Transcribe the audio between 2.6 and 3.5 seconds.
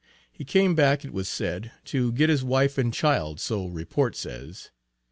and child,